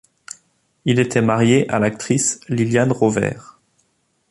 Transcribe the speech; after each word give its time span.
Il 0.85 0.97
était 0.99 1.21
marié 1.21 1.69
à 1.69 1.77
l'actrice 1.77 2.39
Liliane 2.49 2.91
Rovère. 2.91 3.59